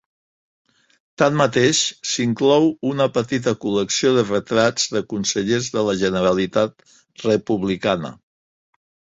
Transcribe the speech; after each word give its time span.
Tanmateix 1.21 1.81
s'inclou 2.11 2.65
una 2.93 3.07
petita 3.19 3.53
col·lecció 3.65 4.15
de 4.17 4.25
retrats 4.31 4.89
de 4.97 5.05
consellers 5.15 5.71
de 5.77 5.85
la 5.91 5.97
Generalitat 6.03 6.91
Republicana. 7.29 8.15